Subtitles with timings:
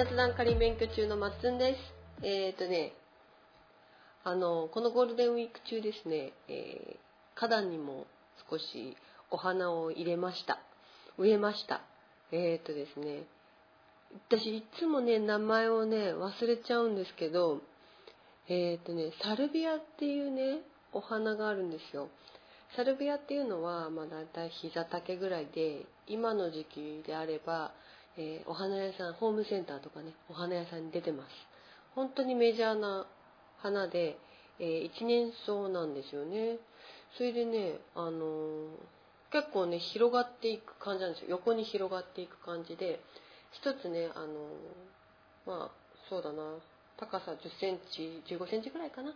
[0.00, 1.78] 雑談仮免許中のまっつんです。
[2.24, 2.94] えっ、ー、とね、
[4.24, 8.06] あの、このゴールデンウィーク中ですね、えー、花壇にも
[8.50, 8.96] 少し
[9.30, 10.58] お花を入れました。
[11.18, 11.82] 植えました。
[12.32, 13.24] えっ、ー、とですね、
[14.30, 17.60] 私いつもね、名前をね、忘れちゃうんですけど、
[18.48, 20.60] えっ、とね、サルビアっていうね、
[20.94, 22.08] お花があるんですよ。
[22.74, 27.72] サルビアっていうのは、まあ、だいたい膝丈ぐらいで、今の時期であれば、
[28.16, 31.28] えー、お花屋さん、ホームセンターとかね、お花屋さんに出てます。
[31.94, 33.06] 本当にメジャーな
[33.58, 34.18] 花で、
[34.58, 36.58] えー、一年草なんですよね。
[37.16, 38.68] それでね、あのー、
[39.32, 41.28] 結構ね、広がっていく感じなんですよ。
[41.30, 43.00] 横に広がっていく感じで、
[43.52, 44.26] 一つね、あの
[45.46, 45.70] まあ、
[46.08, 46.42] そうだな、
[46.98, 49.14] 高さ10センチ、15センチぐらいかな。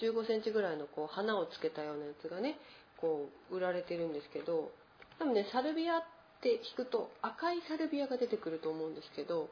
[0.00, 2.56] 15センチぐらいのこう花をつけたようなやつがね、
[3.00, 4.70] こう売られてるんですけど、
[5.18, 6.02] 多分ね、サルビアっ
[6.44, 9.48] て引くと赤いサルビアが出てくると思うんですけど、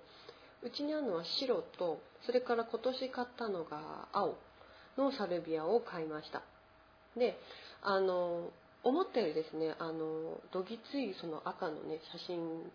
[0.63, 4.37] うちにあるのは白と、それから今年買ったのが青
[4.99, 6.43] のサルビアを買いました。
[7.17, 7.39] で、
[7.83, 8.51] あの、
[8.85, 12.71] 思ったよりですね、あの、どぎついその赤のね、写真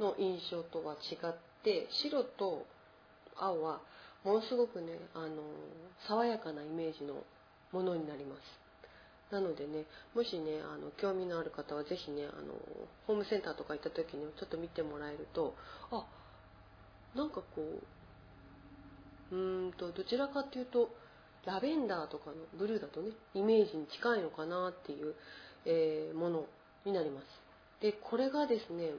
[0.00, 2.66] の印象とは違って、白と
[3.36, 3.80] 青は
[4.24, 5.28] ものすごくね、あの、
[6.08, 7.14] 爽やかなイメージの
[7.72, 8.67] ものになります。
[9.30, 9.84] なのでね、
[10.14, 12.54] もしね、あの、興味のある方はぜひね、あの、
[13.06, 15.54] ホームセンターとか行った時にちょっと見てもらえると、
[15.90, 16.06] あ、
[17.14, 17.44] なんかこ
[19.30, 20.88] う、うーんと、どちらかっていうと、
[21.44, 25.14] ラベンダーとかのブルーだとね、イメージに近いのかなっていう、
[25.66, 26.46] えー、もの
[26.84, 27.24] になります。
[27.82, 28.92] で、これがですね、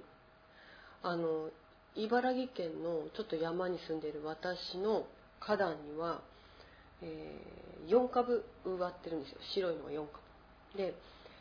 [1.01, 1.49] あの、
[1.95, 5.05] 茨城県のちょっと山に住んでいる私の
[5.39, 6.21] 花壇には、
[7.01, 9.37] えー、4株植わってるんですよ。
[9.53, 10.19] 白いのが4株。
[10.77, 10.93] で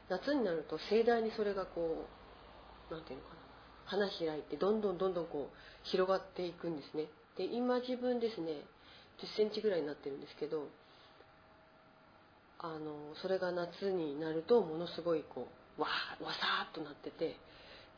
[0.09, 2.07] 夏になると盛大にそれがこ
[2.91, 3.39] う何ていうのかな。
[3.85, 7.07] 花開いてどんどんどんどんこう広がっていくんですね。
[7.37, 8.53] で今自分ですね
[9.19, 10.69] 1 0センチぐらいになってるんですけど
[12.59, 15.89] あのそれが夏になるとものすごいこうわ
[16.21, 17.37] わさーっとなってて。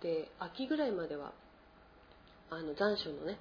[0.03, 1.33] で秋ぐらいまでは
[2.51, 3.39] あの残暑のね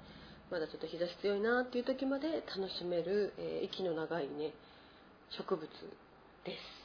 [0.52, 4.54] まだちょっと日差し強いなっていう時まで楽しめる、えー、息の長いね
[5.38, 6.80] 植物です。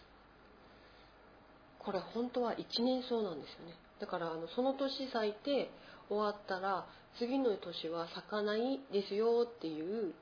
[1.78, 3.74] これ本当は一年草なんですよね。
[4.00, 5.70] だからあのその年咲いて
[6.08, 6.86] 終わったら
[7.18, 10.12] 次の年は咲かないですよっていう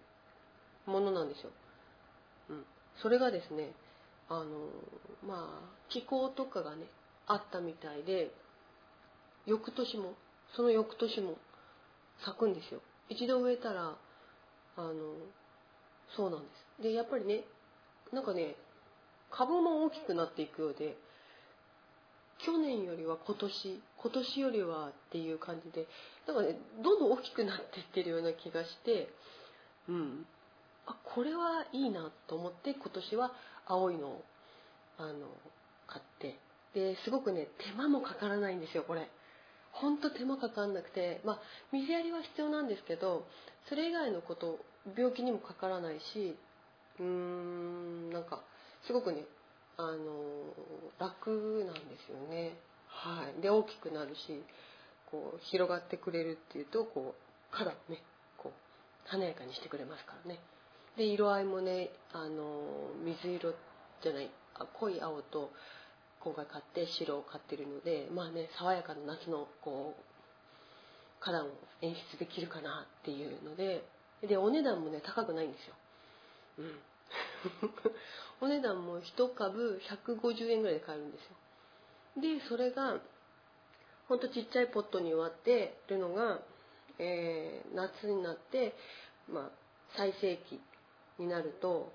[0.86, 1.50] ものなんですよ、
[2.50, 2.64] うん、
[3.02, 3.72] それがですね
[4.28, 4.44] あの
[5.26, 6.84] まあ気候とかがね
[7.26, 8.30] あったみたいで
[9.46, 10.12] 翌年も
[10.54, 11.36] その翌年も
[12.24, 12.80] 咲くんですよ。
[13.08, 13.96] 一度植えたら
[14.76, 14.92] あの
[16.16, 16.46] そうなんで
[16.78, 16.82] す。
[16.82, 17.44] でやっぱりね
[18.12, 18.54] なんかね
[19.30, 20.96] 株も大きくなっていくようで
[22.44, 25.86] 去年よりは今年今年よりはっていう感じで
[26.26, 29.08] なんかねどんどん大きくなっていってるような気がして
[29.88, 30.26] うん。
[30.86, 33.32] あこれはいいなと思って今年は
[33.66, 34.24] 青いのを
[34.98, 35.12] あの
[35.86, 36.38] 買って。
[36.74, 39.08] ですごくね手間もかからないんですよこれ。
[39.72, 41.38] ほんと手間かかんなくて、まあ、
[41.72, 43.26] 水やりは必要なんですけど、
[43.68, 44.58] それ以外のこと、
[44.96, 46.36] 病気にもかからないし、
[47.00, 48.42] うーん、なんか、
[48.86, 49.24] すごくね、
[49.76, 49.96] あの、
[50.98, 52.52] 楽なんですよね。
[52.88, 53.40] はい。
[53.40, 54.42] で、大きくなるし、
[55.10, 58.02] こう、広がってくれるっていうと、こう、肌をね、
[58.36, 60.40] こう、華やかにしてくれますからね。
[60.96, 63.54] で、色合いもね、あの、水色
[64.02, 65.50] じゃない、あ濃い青と、
[66.22, 70.02] 今回買って白を買ってるのでまあね爽やかな夏のこう
[71.20, 71.50] 花壇を
[71.82, 73.84] 演出できるかなっていうので
[74.26, 75.74] でお値段もね高くないんですよ。
[76.58, 76.78] うん。
[78.40, 81.36] お値段も1株150円ぐらいで買えるんですよ。
[82.20, 83.00] でそれが
[84.08, 86.40] ほんとちっちゃいポットに割ってるのが、
[86.98, 88.74] えー、夏になって、
[89.28, 89.50] まあ、
[89.96, 90.60] 最盛期
[91.18, 91.92] になると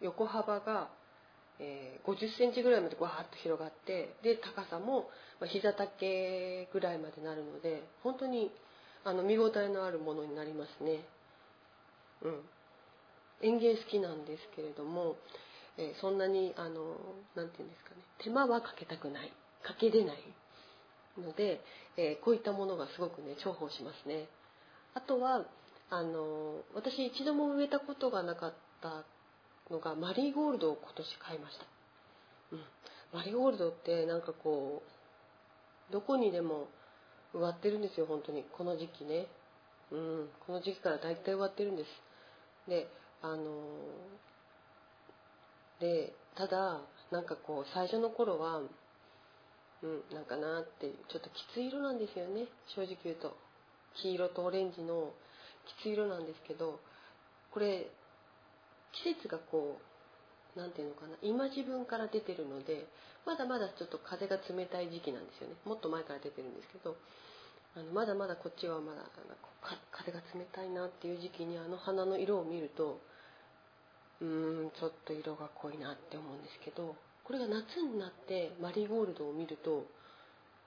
[0.00, 0.90] 横幅が
[1.60, 5.10] えー、50センチぐらいまでわーっと広がってで高さも、
[5.40, 8.50] ま、膝丈ぐらいまでなるので本当に
[9.04, 11.00] あの見応えのあるものになりますね。
[12.22, 12.40] うん、
[13.42, 15.16] 園芸好きなんですけれども、
[15.78, 16.96] えー、そんなにあの
[17.34, 20.18] なていうんですかね手間はかけたくないかけれない
[21.18, 21.60] ので、
[21.96, 24.28] えー、こういったものがすごくね重宝しますね。
[24.94, 25.46] あとは
[25.88, 29.04] あの私一度も植えたことがなかった
[29.70, 31.66] のがマリーゴールドを今年買いました、
[32.52, 32.60] うん、
[33.12, 36.68] マリーゴールドってなんかこうどこにでも
[37.34, 38.44] 植わってるんですよ本当に。
[38.56, 39.26] この時期ね。
[39.92, 40.28] うん。
[40.46, 41.88] この時期から大体植わってるんです。
[42.68, 42.88] で
[43.22, 43.44] あの
[45.80, 46.80] でただ
[47.10, 52.46] なんかこう最初の頃はうんなんかなってちょっときつい色なんですよね。
[52.74, 53.36] 正直言うと。
[54.02, 55.10] 黄色とオレンジの
[55.80, 56.78] きつい色なんですけど
[57.50, 57.90] これ
[58.92, 59.78] 季節がこ
[60.56, 62.86] う何ていうのかな今自分から出てるので
[63.26, 65.54] まだまだちょっと風が冷たい時期なんですよね。
[65.64, 66.96] もっと前から出てるんですけど
[67.76, 69.02] あのまだまだこっちはまだ
[69.92, 73.00] 風が冷たいなっていう時期にあの花の色を見ると
[74.20, 79.86] うーんちょっと色が濃いなって思うんですけどこれが夏になってマリーゴールドを見ると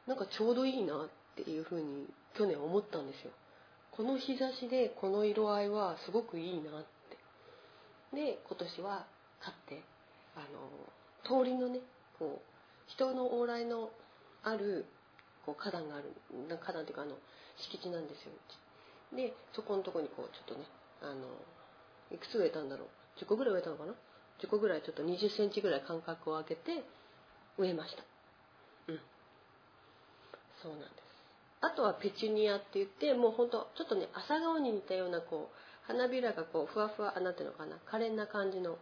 [0.08, 3.31] なんかちょうどいいなっていうふうに去年思ったんですよ。
[3.92, 6.86] この日差しでこの色合いはすごくいいなっ
[8.13, 9.06] で今年は
[9.42, 9.83] 買って
[10.36, 11.80] あの通りのね
[12.19, 12.54] こう
[12.88, 13.89] 人の往来の
[14.44, 14.86] ある
[15.45, 16.13] こう花壇がある
[16.62, 17.15] 花壇っていうかあの
[17.57, 18.31] 敷地なんですよ。
[19.15, 20.65] でそこのとこにこうちょっとね
[21.01, 21.27] あの
[22.12, 22.88] いくつ植えたんだろう。
[23.21, 23.94] 10個ぐらい植えたのかな。
[24.42, 26.83] 10個ぐらいちょっと2 0センチぐらい間隔を空けて
[27.57, 28.04] 植えました。
[28.88, 29.00] うん。
[30.62, 30.92] そうなんです。
[31.62, 35.56] あとはペチュニアって言ってもうほんとちょっとね朝顔に似たようなこう
[35.88, 37.77] 花びらがこうふわふわなんていうのかな？
[37.85, 38.77] 可憐な感じの。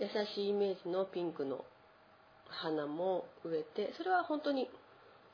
[0.00, 1.64] 優しいイメージのピンクの
[2.48, 4.68] 花も植えてそれは本当に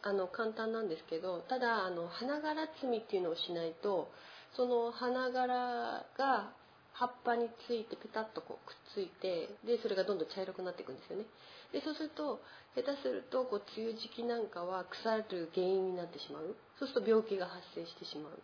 [0.02, 4.10] あの簡単なんですけどただあの花柄摘みっていうのをしないと
[4.54, 6.52] その花柄が
[6.92, 11.24] 葉っぱについてペタッとこうくっついてでそれがどんどん茶色くなっていくんですよね。
[11.72, 12.40] でそうすると
[12.76, 16.54] 下手するとこう梅雨時期なんかは腐る原因になってしまう。
[16.78, 18.38] そうすると病気が発生してしまう。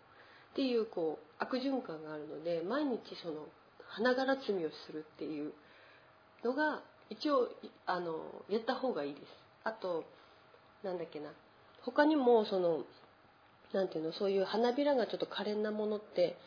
[0.57, 3.45] っていうこう悪循環があるので毎日その
[3.89, 5.53] 花柄摘みをするっていう
[6.43, 6.81] のが
[7.11, 7.49] 一応
[7.85, 8.17] あの
[8.49, 9.25] やった方がいいです。
[9.65, 10.05] あと
[10.83, 11.29] なんだっけな。
[11.85, 12.85] 他にもその
[13.75, 16.39] なていうのそういう花びらがちょっと可憐なものって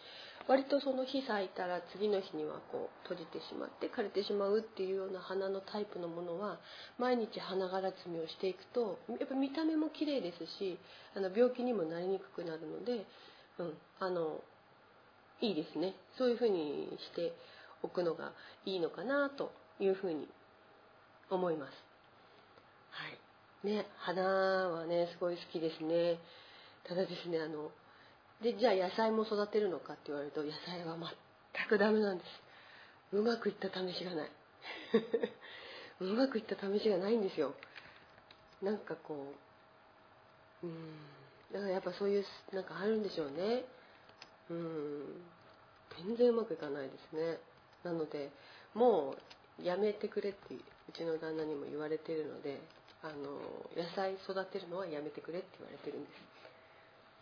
[0.48, 6.58] 割とその日咲いたら次の日にはこう閉じてしまって枯れてしまうっていうような花のタイプのものは
[6.98, 10.80] 毎日花柄摘みをしていくとやっぱ見た目も綺麗ですし
[11.16, 13.06] あの病気にもなりにくくなるので、
[13.60, 14.42] うん、あの
[15.42, 15.94] いいですね。
[16.18, 17.34] そういうふうにして
[17.84, 18.32] おくのが
[18.66, 20.28] いいのかなというふうに
[21.30, 21.72] 思います。
[22.92, 23.68] はい。
[23.68, 26.20] ね、花はねすごい好きですね。
[26.88, 27.72] ただですねあの
[28.42, 33.16] でじゃあ野菜も育てるのかって言われると野菜は全くダメなんです。
[33.16, 34.32] うまくいった試しがない。
[36.00, 37.54] うまくいった試しがないんですよ。
[38.62, 39.34] なんかこ
[40.64, 41.19] ううん。
[41.54, 43.66] だからやっぱそういうなんかあるんでしょうね。
[44.50, 45.22] うん。
[46.06, 47.40] 全然うまくいかないですね。
[47.84, 48.32] なので
[48.74, 49.16] も
[49.60, 50.60] うやめてくれってう
[50.94, 52.62] ちの旦那にも言われてるので
[53.02, 53.40] あの
[53.76, 56.14] 野菜育てるのはやめてくれって言われてるんです。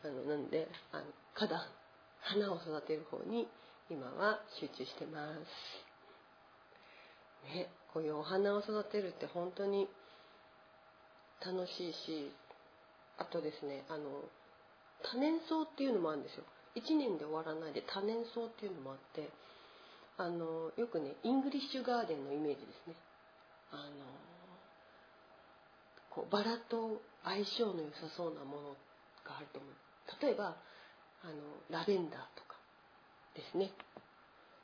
[0.03, 1.03] あのなんであの
[1.33, 1.61] 花壇
[2.21, 3.47] 花を育てる方に
[3.89, 5.97] 今は集中してます。
[7.53, 9.87] ね、こういうお花を育てるって本当に
[11.45, 12.31] 楽しいし
[13.17, 14.03] あとですねあの
[15.03, 16.43] 多年草っていうのもあるんですよ。
[16.75, 19.29] 1年で終わらないで多年草っていうのもあって
[20.17, 22.95] あのよくねイングリッシュガーデンのイメージですね。
[23.71, 24.05] あの
[26.09, 28.69] こうバラと相性の良さそうなもの
[29.25, 29.71] があると思う。
[30.21, 30.55] 例えば
[31.23, 31.33] あの
[31.69, 32.57] ラベンダーとか
[33.35, 33.71] ですね。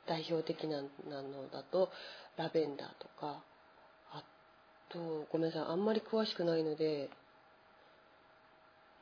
[0.06, 1.88] 代表的なのだと
[2.36, 3.42] ラベンダーとか。
[4.12, 4.22] あ
[4.90, 7.10] とごめんなさいあんまり詳しくないので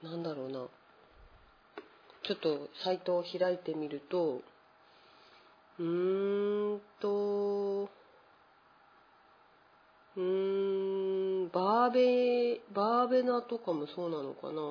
[0.03, 0.67] なんだろうな
[2.25, 4.43] ちょっとサイトを開いてみると
[5.79, 7.89] うーんと
[10.17, 14.63] うーんバーベバーベナとかもそうなのかな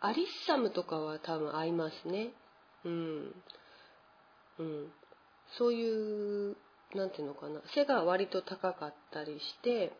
[0.00, 2.30] アリッサムとかは多分合いますね。
[2.84, 3.34] うん。
[4.58, 4.92] うん。
[5.58, 6.56] そういう、
[6.94, 7.60] なんていうのかな。
[7.74, 9.92] 背が割と高かったりして、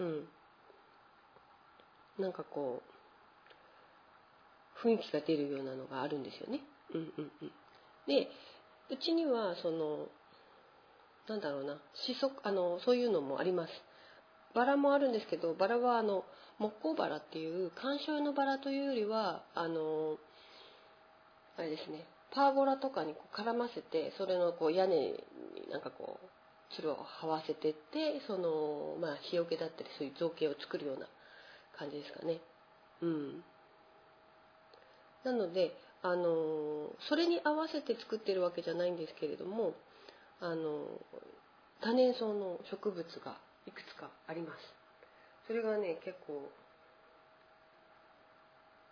[0.00, 0.28] うん。
[2.18, 2.82] なんかこ
[4.84, 6.60] う、雰囲気が出るようなのがあるんですよね。
[6.94, 7.52] うんうんうん。
[8.06, 8.28] で、
[8.90, 10.06] うちには、その、
[11.28, 11.74] なんだろうな、
[12.06, 13.72] しそ、あの、そういうのもあります。
[14.54, 16.24] バラもあるんですけど、バラはあの、
[16.58, 20.16] 木工バラっていう観賞用のバラというよりはあの
[21.58, 25.14] あれですねパーゴラとかにこう絡ませてそれのこう屋根に
[25.70, 31.06] なんかこうつるを這わせてってそのまあ日よけだったりそういう造形を作るような
[31.78, 32.40] 感じですかね。
[33.02, 33.44] うん。
[35.24, 39.74] なのであのそれに合わせて作ってるわけじゃないんですけれども
[40.40, 40.86] あの
[41.82, 44.58] 多年草の植物がいくつかあります。
[45.46, 46.48] それがね結構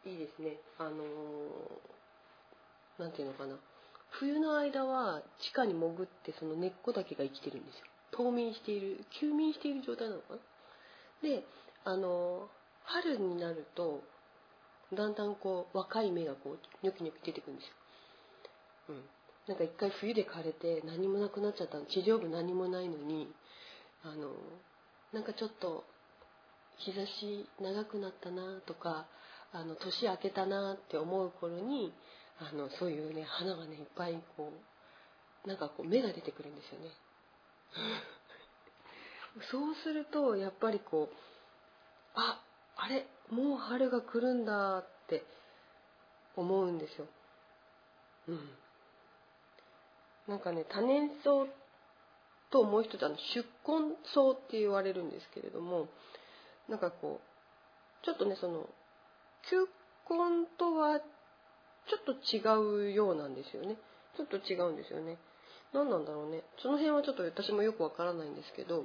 [0.06, 0.58] いいですね。
[0.78, 0.90] あの
[2.98, 3.56] 何ていうのかな。
[4.10, 7.84] 冬の間は地下に潜ってその根っこだけが生きてるんですよ。
[8.12, 10.40] 冬眠している休眠している状態なのかな。
[11.22, 11.44] で
[11.84, 12.48] あの
[12.84, 14.02] 春になると
[14.94, 17.72] だんだんこう若い芽がこうニョキニョキ出てくるんですよ、
[18.90, 19.02] うん、
[19.48, 21.86] なんか一回冬で枯れて何もなくなっちゃったの。
[21.86, 23.28] 地上部何もないのに
[24.02, 24.30] あの
[25.12, 25.84] なんかちょっと
[26.78, 29.06] 日差し長くなったなとか
[29.52, 31.92] あの年明けたなって思う頃に
[32.40, 34.52] あのそういうね花がねいっぱいこ
[35.44, 36.90] うなんかこう芽が出てくるんですよね。
[39.50, 41.16] そうするとやっぱりこう
[42.14, 42.43] あ
[42.76, 45.24] あれもう春が来るんだって
[46.36, 47.06] 思うんですよ。
[48.28, 48.38] うん。
[50.28, 51.46] なんかね多年草
[52.50, 55.88] ともう一つあの出根草って言われるんですけれども
[56.68, 58.66] なんかこうちょっとねその
[59.50, 59.66] 球
[60.08, 63.76] 根とはちょっと違うようなんですよね
[64.16, 65.18] ちょっと違うんですよね
[65.74, 68.84] 何なんだろうねその辺はちょっと私もよくわからないんですけど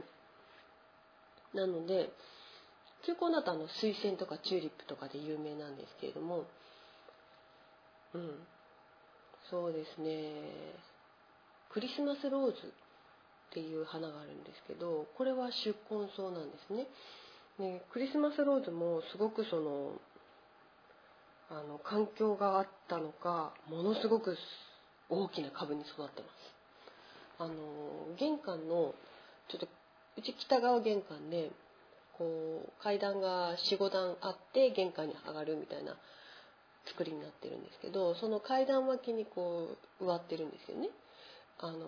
[1.54, 2.10] なので
[3.06, 6.46] 球根だとあの水仙とかチューリップとかで有名なんですけれども
[8.14, 8.32] うん。
[9.50, 10.32] そうですね。
[11.72, 12.54] クリスマスローズっ
[13.54, 16.88] ていう花があるんですけどこれは宿根草なんですね。
[17.60, 19.92] でクリスマスローズもすごくその
[21.52, 24.38] あの環境があったのかものすごく
[25.10, 26.60] 大きな株に育ってます。
[27.40, 28.94] あの玄関の
[29.48, 29.68] ちょっと
[30.18, 31.52] うち北側玄関で
[32.20, 35.96] こう階段が45段あって玄関に上がるみたいな
[36.86, 40.90] 作りになってるんですけどその階段脇にこう植わってるんですよね。
[41.60, 41.88] あの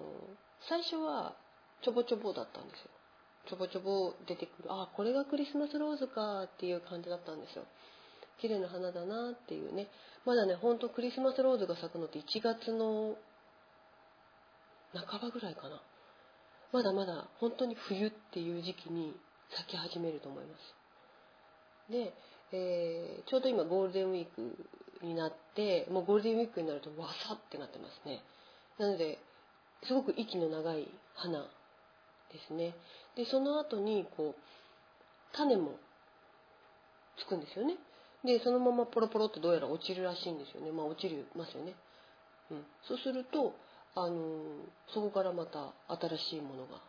[0.70, 1.36] 最初は
[1.84, 2.90] ちょぼちょぼだったんですよ。
[3.50, 4.70] ちょぼちょぼ出てくる。
[4.70, 7.66] あこれがクリスマスローズかっていう感じだったんですよ。
[8.40, 9.88] 綺麗な花だなっていうね。
[10.26, 13.16] まだねほんとクリスマスローズが咲くのって1月の
[14.94, 15.82] 半ばぐらいかな。
[16.72, 19.14] まだまだ本当に冬っていう時期に
[19.56, 21.92] 咲き始めると思います。
[21.92, 22.14] で、
[22.54, 28.22] えー、ちょうど今ゴールデンウィークになってもうゴールデンウィークになるとわさってなってますね。
[28.78, 29.20] なので
[29.84, 31.48] すごく息の長い花で
[32.48, 32.76] すね。
[33.16, 35.76] でその後にこう種も
[37.18, 37.76] つくんですよね。
[38.24, 40.72] でそのままポロポロってどうやら落ちるらしいんですよね。
[40.72, 41.74] まあ落ちるますよね、
[42.52, 43.56] うん、そうすると
[43.96, 44.16] あの
[44.94, 46.80] そこからまた新しいものが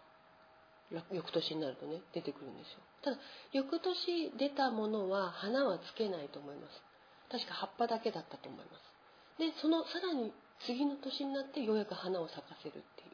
[1.13, 2.79] 翌年になるとね出てくるんですよ。
[3.03, 3.17] ただ
[3.53, 6.83] 翌年出たものは花はつけないと思います。
[7.31, 8.93] 確か葉っぱだけだったと思います。
[9.39, 10.33] でそのさらに
[10.67, 13.13] 次の年になってようやく花を咲かせるっていう。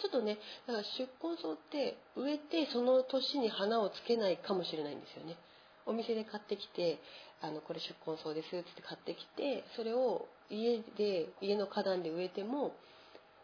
[0.00, 5.36] ちょっとねだから出根草って植えてその年に花をつけないかもしれないんですよね。
[5.86, 7.00] お店で買ってきて
[7.40, 12.72] あのこれ出根草ですって買ってきてそれを家で家の花壇で植えても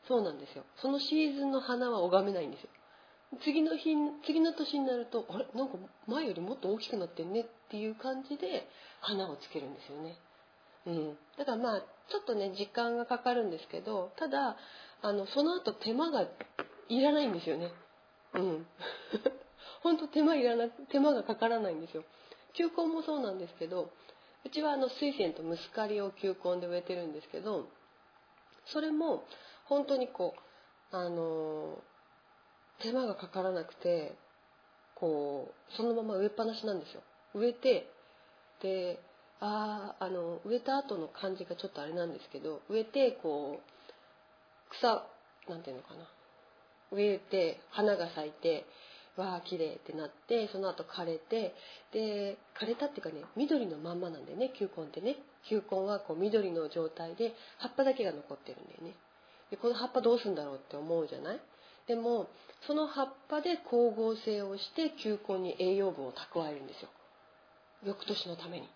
[0.06, 0.64] そうなんですよ。
[0.76, 2.68] そのシーズンの花は拝めないんですよ。
[3.42, 3.94] 次の日
[4.26, 5.46] 次の年になるとあれ？
[5.54, 5.74] なんか
[6.06, 8.68] 前よりもっと大きくなってんねっていう感じで
[9.00, 10.16] 花をつけるんですよね。
[10.86, 14.56] うん、だからまあちょっとね時間がかかるんですけどただ
[15.02, 16.26] あのその後手間が
[16.88, 17.70] いらないんですよね。
[18.34, 18.66] うん。
[19.82, 22.04] 本当手間いらな手間がかからないんですよ。
[22.54, 23.90] 球根もそうなんですけど
[24.44, 27.68] うちはあの水仙とムスカリを球根で植えてるんですけど
[28.66, 29.24] それも
[29.64, 30.34] 本当にこ
[30.92, 31.82] うあの
[32.84, 34.14] 手間がかからなくて
[34.94, 37.02] こうそのまま植えっぱなしなんですよ。
[37.34, 37.88] 植えて
[38.62, 39.00] で
[39.40, 45.02] ああの植えた後の感じがちょっとあれなんですけど植えてこう草
[45.48, 46.06] なんていうのかな。
[46.92, 48.64] 植えて花が咲いて
[49.16, 51.54] わあ綺麗ってなってその後枯れて
[51.92, 55.16] で枯れたっていうかね緑のまんまなんでね球根ってね。
[55.48, 58.94] 球根はこう緑の状態で葉っぱだけが残ってるんだよね。
[59.50, 61.40] でこの葉っぱどうするんだろうって思うじゃない？
[61.86, 62.28] でも
[62.66, 66.88] その葉っぱで光合成をして球根に栄養分を蓄えるんですよ。
[67.84, 68.68] 翌年のために。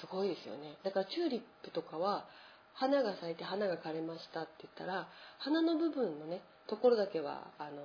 [0.00, 0.76] すごいですよね。
[0.84, 2.26] だからチューリップとかは
[2.74, 7.80] 花が咲いて花が枯れましたって言ったら花の部分のねところだけはあの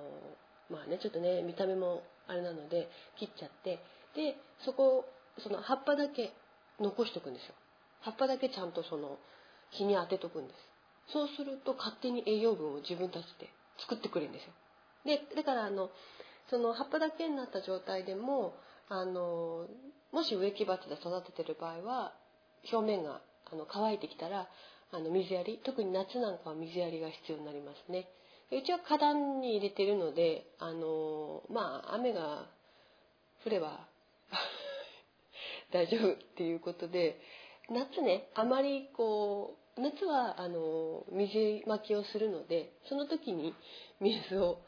[0.70, 3.80] まあねちょっとね見た目もあれなので切っちゃって
[4.14, 5.06] でそこ
[5.38, 6.32] その葉っぱだけ
[6.80, 7.54] 残しとくんですよ。
[8.00, 9.18] 葉っぱだけちゃんとその
[9.70, 11.12] 日に当てとくんです。
[11.12, 13.48] そうすると勝手に栄養分を自分たちで
[13.82, 14.52] 作ってくれるんですよ。
[15.04, 15.90] でだからあの
[16.50, 18.54] その葉っぱだけになった状態でも
[18.88, 19.66] あの
[20.12, 22.12] もし植木鉢で育ててる場合は
[22.72, 23.20] 表面が
[23.50, 24.48] あの乾いてきたら
[24.92, 28.08] あの水やり特に夏なんかは水やりが必要になりますね。
[28.50, 32.46] うちは花壇に入れてるのであのまあ雨が
[33.44, 33.88] 降れば
[35.72, 37.18] 大丈夫っていうことで
[37.70, 43.54] 夏ねあまりこう夏はあの水まきをするのでその時に
[44.00, 44.58] 水を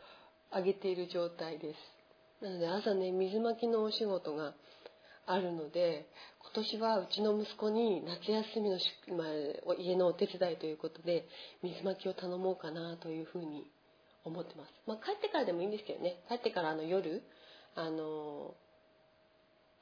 [0.50, 2.44] あげている状態です。
[2.44, 4.54] なので朝ね水まきのお仕事が
[5.26, 6.06] あるので
[6.40, 8.78] 今年はうちの息子に夏休みの、
[9.16, 11.26] まあ、家のお手伝いということで
[11.62, 13.66] 水まきを頼もうかなというふうに
[14.24, 16.16] 思ってます、まあ、帰ってからでもいいんですけどね。
[16.28, 17.22] 帰ってからあの夜
[17.74, 18.54] あの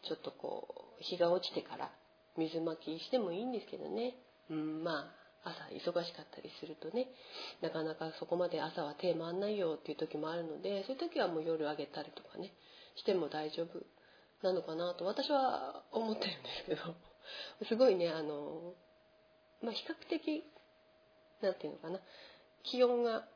[0.04, 0.68] ちょっとこ
[1.00, 1.90] う日が落ちてから
[2.36, 4.14] 水まきしてもいいんですけどね、
[4.50, 7.08] うん、まあ朝忙しかったりするとね
[7.60, 12.52] なかなかそこまで朝は手回んないよっていう時もあるのでそういう時はもう夜あげたりとかね
[12.96, 13.82] しても大丈夫
[14.46, 16.94] なのかなと私は思ってるんですけど
[17.68, 18.74] すごいねあの、
[19.62, 20.44] まあ、比較的
[21.40, 22.00] 何て言うのかな
[22.62, 23.26] 気温が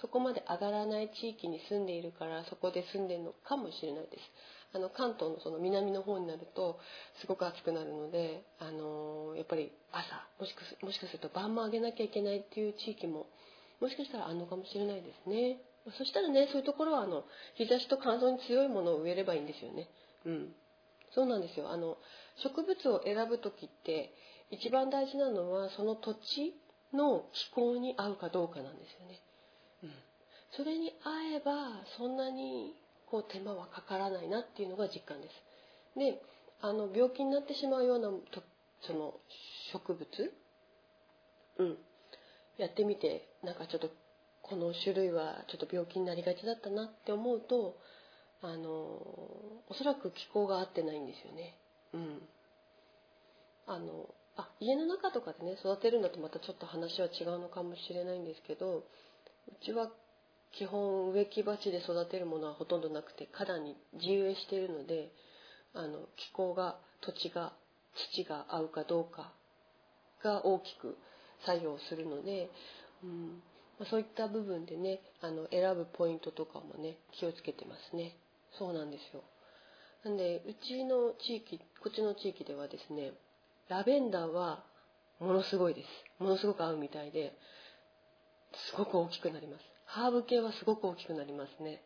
[0.00, 4.22] そこまで上がらない地域に住んでいるからそこで住んでるのかもしれないです。
[4.74, 6.78] あの関東のその南の方になると
[7.20, 10.04] すごく暑くなるので、あのやっぱり朝
[10.38, 13.26] もしかすもしかすると晩も上げなきゃいけないっていう地域も
[13.80, 15.58] もしかしたらあるのかもしれないですね。
[15.96, 19.88] そしたらねそういうところはあの日差しと乾燥に強いものを植えればいいんですよね。
[20.26, 20.54] うん。
[21.14, 21.70] そうなんですよ。
[21.70, 21.96] あの
[22.42, 24.12] 植物を選ぶ時って
[24.50, 26.54] 一番大事なのはその土地
[26.92, 29.20] の気候に合うかどうかなんですよね。
[29.84, 29.90] うん、
[30.56, 31.52] それに合えば
[31.96, 32.74] そんなに
[33.10, 35.98] こう手間はかからないなっていうのが実感です。
[35.98, 36.20] で
[36.60, 38.42] あの病気になってしまうようなと
[38.86, 39.14] その
[39.72, 40.06] 植物、
[41.58, 41.76] うん、
[42.58, 43.90] やってみてなんかちょっと
[44.42, 47.76] この種類はちょっと病気になりがちだったなって思うと
[48.40, 51.58] あのおそらく気候が合ってないんですよね。
[51.92, 52.22] うん、
[53.66, 58.84] あのあ家の中とかでね育てるんだとまたちょっと話は違うのかもしれないんですけどう
[59.64, 59.90] ちは
[60.52, 65.12] 基本植木鉢で育てるものはほとんどなくて花壇に地植えしているので
[65.74, 67.52] あの気候が土地が
[68.12, 69.32] 土が合うかどうか
[70.22, 70.96] が大きく
[71.44, 72.50] 作用するので、
[73.04, 73.42] うん
[73.78, 78.16] ま、そういった部分でねあの選ぶポイントとかもね気をつけてますね。
[78.58, 79.22] そうなんですよ。
[80.04, 83.12] なんでうちの地域こっちの地域ではですね
[83.68, 84.64] ラベンダーは
[85.20, 85.88] ものすごいです。
[86.22, 87.32] ものすごく合うみたいで
[88.70, 89.77] すごく大きくなります。
[89.88, 91.82] ハーブ系はすごく大きくなりますね、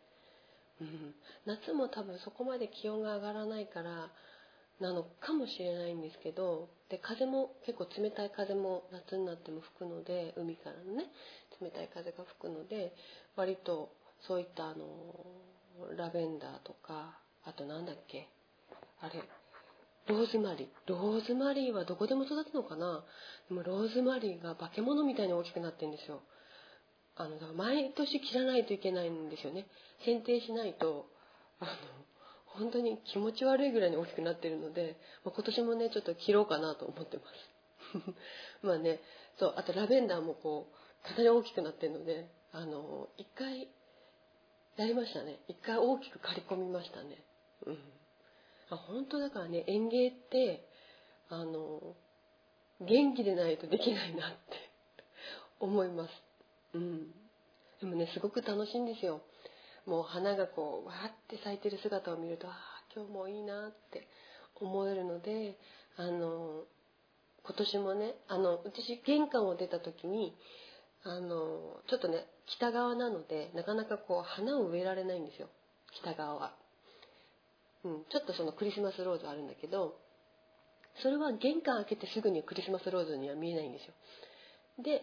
[0.81, 1.15] うん、
[1.47, 4.11] 夏も多分そこまで気温が上がらないから
[4.81, 11.07] なのかもしれないんですけどで風も結構冷たい風も夏になっても吹くので海からのね
[11.61, 12.93] 冷たい風が吹くので
[13.37, 13.91] 割と
[14.27, 14.85] そういったあの
[15.97, 18.29] ラベンダーとかあとなんだっけ
[19.01, 19.23] あれ
[20.09, 20.69] ローズマリー。
[20.87, 23.05] ローズマリーはどこでも育つのかな？
[23.49, 26.23] でもローズマリーが化け物みたいに大きくなってるんですよ。
[27.17, 29.67] あの毎年切らないといけないんですよね。
[30.07, 31.07] 剪定しないと
[31.61, 31.71] あの
[32.47, 38.17] 本当に気持ち悪いぐらいに大きくなってるので、まあ、今年もねちょっと切ろうかなと思ってます。
[38.67, 39.01] まあね
[39.39, 43.69] そうあとラベンダーもこうかなり大きくなってるのであの一回
[44.77, 45.39] やりましたね。
[45.49, 47.23] 一回大きく刈り込みましたね。
[47.67, 47.79] うん。
[48.71, 50.67] あ本当だからね園芸って
[51.29, 51.95] あの
[52.81, 54.39] 元気でないとできないなって
[55.61, 56.11] 思います。
[56.75, 57.11] うん、
[57.81, 59.21] でもねすごく楽しいんですよ。
[59.87, 62.55] もう花がこうわーって咲いてる姿を見るとああ
[62.95, 64.07] 今日もいいなって
[64.61, 65.59] 思えるので
[65.97, 66.65] あの
[67.45, 70.37] 今年もねあの私玄関を出た時に
[71.05, 75.49] あのちょっとね北側なのでなかなかこう花を植えられないんですよ。
[76.01, 76.55] 北側は、
[77.85, 79.97] うん、ちょっとそのクリスマスローズあるんだけど
[81.03, 83.95] それは玄関開けてすぐにクリスマスローズには見えないんですよ。
[84.83, 85.03] で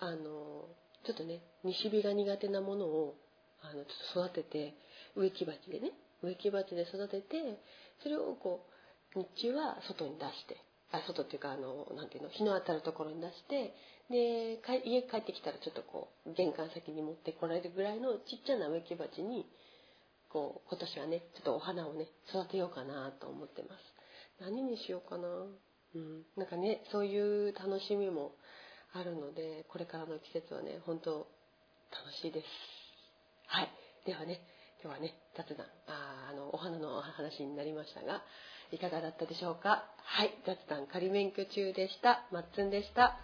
[0.00, 0.68] あの
[1.06, 3.14] ちょっとね西日が苦手なものを
[3.62, 4.74] あのちょっと育てて
[5.14, 5.92] 植木鉢でね
[6.22, 7.60] 植木鉢で育てて
[8.02, 8.66] それをこ
[9.14, 10.56] う日中は外に出して
[10.92, 13.74] あ外っていうかあのなていうの日の当たるところに出して
[14.10, 19.46] で家帰ってきたらちょっとこう玄関先に持ってこられるぐらいのちっちゃな植木鉢に
[20.30, 23.96] こう今年はねちょっとお花をね育てようかなと思ってます。
[24.40, 25.28] 何にしようかな。
[25.28, 26.22] うん。
[26.36, 28.32] なんかねそういう楽しみも
[28.98, 31.26] あるのでこれからの季節はね本当
[31.90, 32.46] 楽しいです。
[33.46, 33.70] はい。
[34.06, 34.40] ではね
[34.82, 38.22] 今日はね雑談ああのお花の話になりましたが
[38.72, 39.84] いかがだったでしょうか？
[40.02, 40.34] はい。
[40.46, 42.26] 雑談仮免許中でした。
[42.32, 43.16] まっつんでした。